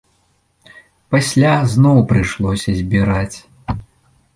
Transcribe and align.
Пасля 1.11 1.53
зноў 1.75 2.03
прыйшлося 2.13 2.69
збіраць. 2.83 3.37